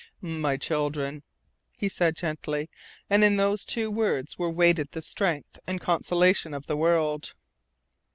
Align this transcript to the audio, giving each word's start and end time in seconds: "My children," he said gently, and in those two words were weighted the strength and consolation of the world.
"My 0.23 0.57
children," 0.57 1.21
he 1.77 1.87
said 1.87 2.15
gently, 2.15 2.71
and 3.07 3.23
in 3.23 3.37
those 3.37 3.63
two 3.65 3.91
words 3.91 4.35
were 4.35 4.49
weighted 4.49 4.93
the 4.93 5.01
strength 5.03 5.59
and 5.67 5.79
consolation 5.79 6.55
of 6.55 6.65
the 6.65 6.75
world. 6.75 7.35